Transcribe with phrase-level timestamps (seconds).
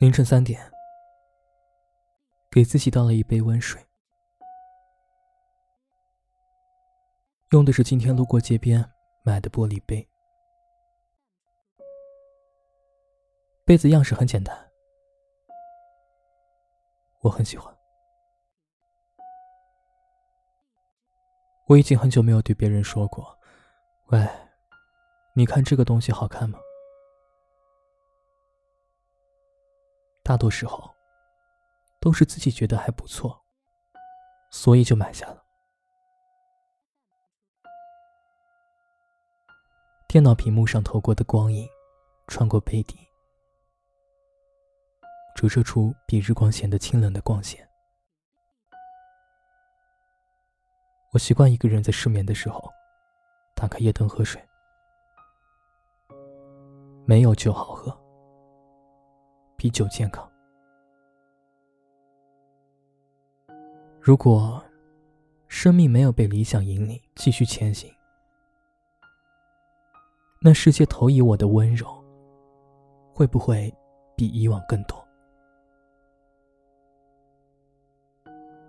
[0.00, 0.58] 凌晨三点，
[2.50, 3.86] 给自己倒了一杯温水，
[7.50, 8.82] 用的是今天路过街边
[9.22, 10.08] 买的玻璃杯，
[13.66, 14.70] 杯子样式很简单，
[17.20, 17.70] 我很喜欢。
[21.66, 23.38] 我已经很久没有对别人说过
[24.08, 24.26] ：“喂，
[25.34, 26.58] 你看这个东西好看吗？”
[30.30, 30.94] 大多时候，
[31.98, 33.44] 都是自己觉得还不错，
[34.52, 35.44] 所以就买下了。
[40.06, 41.68] 电脑屏幕上透过的光影，
[42.28, 42.96] 穿过杯底，
[45.34, 47.68] 折射出比日光显得清冷的光线。
[51.10, 52.70] 我习惯一个人在失眠的时候，
[53.56, 54.40] 打开夜灯喝水，
[57.04, 57.99] 没有酒好喝。
[59.60, 60.26] 比酒健康。
[64.00, 64.64] 如果
[65.48, 67.92] 生命没有被理想引领继续前行，
[70.40, 72.02] 那世界投以我的温柔，
[73.12, 73.70] 会不会
[74.16, 75.06] 比以往更多？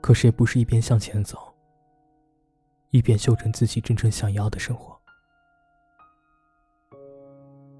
[0.00, 1.54] 可谁不是一边向前走，
[2.92, 4.98] 一边修正自己真正想要的生活？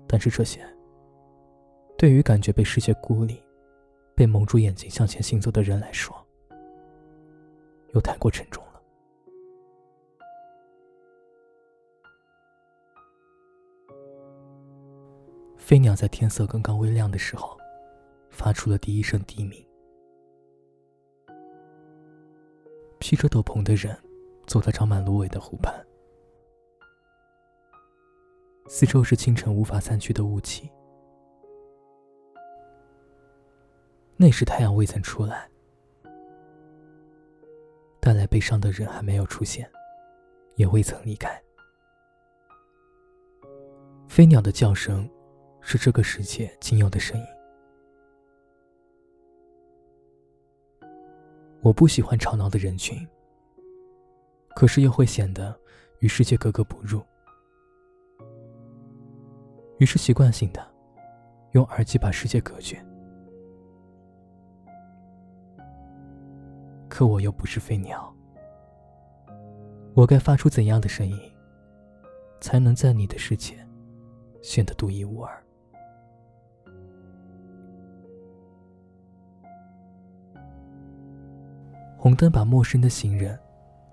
[0.06, 0.62] 但是这些。
[1.98, 3.42] 对于感觉被世界孤立、
[4.14, 6.16] 被蒙住眼睛向前行走的人来说，
[7.92, 8.80] 又太过沉重了。
[15.56, 17.58] 飞鸟在天色刚刚微亮的时候，
[18.30, 19.66] 发出了第一声低鸣。
[23.00, 23.98] 披着斗篷的人
[24.46, 25.74] 走在长满芦苇的湖畔，
[28.68, 30.70] 四周是清晨无法散去的雾气。
[34.20, 35.48] 那时太阳未曾出来，
[38.00, 39.70] 带来悲伤的人还没有出现，
[40.56, 41.40] 也未曾离开。
[44.08, 45.08] 飞鸟的叫声，
[45.60, 47.24] 是这个世界仅有的声音。
[51.60, 53.06] 我不喜欢吵闹的人群，
[54.56, 55.56] 可是又会显得
[56.00, 57.00] 与世界格格不入，
[59.78, 60.74] 于是习惯性的
[61.52, 62.84] 用耳机把世界隔绝。
[66.98, 68.12] 可我又不是飞鸟，
[69.94, 71.16] 我该发出怎样的声音，
[72.40, 73.54] 才能在你的世界
[74.42, 75.40] 显得独一无二？
[81.96, 83.38] 红灯把陌生的行人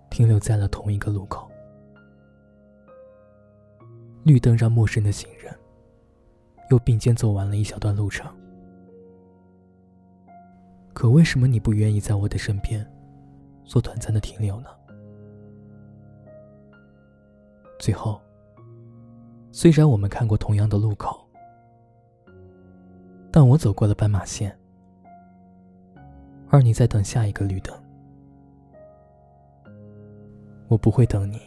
[0.10, 1.48] 停留在了同一个路口，
[4.24, 5.56] 绿灯让陌生的行人
[6.72, 8.28] 又并肩走完了一小段路程。
[10.92, 12.84] 可为什么你不愿意在我的身边？
[13.66, 14.70] 做短暂的停留呢？
[17.78, 18.22] 最后，
[19.52, 21.28] 虽然我们看过同样的路口，
[23.32, 24.58] 但我走过了斑马线，
[26.50, 27.76] 而你在等下一个绿灯。
[30.68, 31.40] 我不会等你，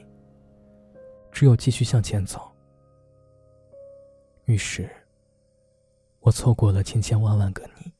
[1.32, 2.40] 只有继续向前走。
[4.44, 4.88] 于是，
[6.20, 7.92] 我错过了千千万万个你。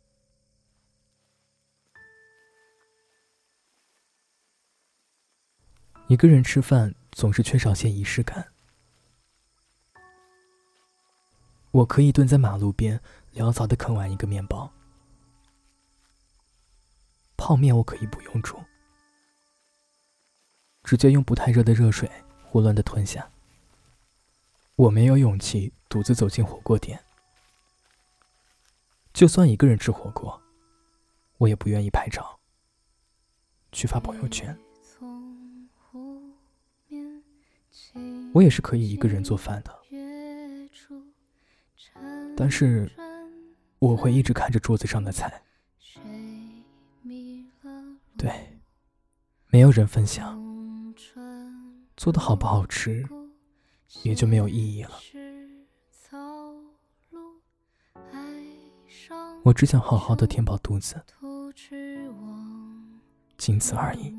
[6.08, 8.48] 一个人吃饭总是缺少些仪式感。
[11.70, 12.98] 我可以蹲在马路边
[13.34, 14.72] 潦草的啃完一个面包，
[17.36, 18.58] 泡面我可以不用煮，
[20.82, 22.10] 直接用不太热的热水
[22.42, 23.30] 胡乱的吞下。
[24.76, 26.98] 我没有勇气独自走进火锅店，
[29.12, 30.40] 就算一个人吃火锅，
[31.36, 32.40] 我也不愿意拍照
[33.72, 34.58] 去发朋友圈。
[38.34, 39.74] 我也是可以一个人做饭的，
[42.36, 42.90] 但是
[43.78, 45.42] 我会一直看着桌子上的菜。
[48.16, 48.58] 对，
[49.48, 50.36] 没有人分享，
[51.96, 53.06] 做的好不好吃，
[54.02, 54.98] 也就没有意义了。
[59.44, 61.00] 我只想好好的填饱肚子，
[63.36, 64.17] 仅此而已。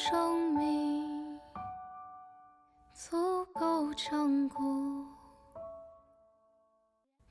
[0.00, 1.40] 生命
[2.94, 5.04] 足够长固，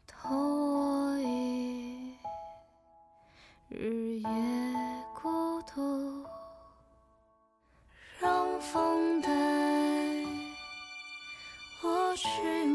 [0.06, 2.18] 头我一
[3.70, 4.28] 日夜
[5.16, 6.26] 孤独，
[8.20, 9.30] 让风带
[11.82, 12.66] 我去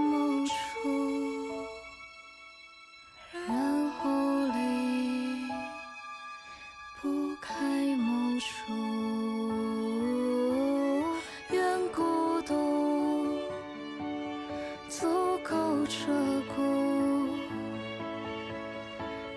[15.00, 16.12] 足够彻
[16.54, 16.60] 骨，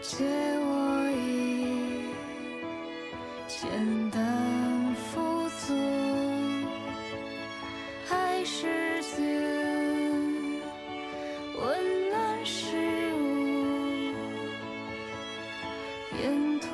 [0.01, 0.25] 借
[0.59, 2.03] 我一
[3.47, 5.73] 简单富足，
[8.09, 9.17] 爱世间
[11.57, 12.75] 温暖事
[13.15, 14.13] 物，
[16.21, 16.67] 沿途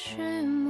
[0.00, 0.67] 是？